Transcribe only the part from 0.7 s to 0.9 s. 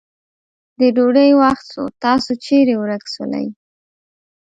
د